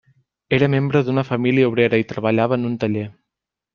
[0.57, 3.05] Era membre d'una família obrera i treballava en un taller.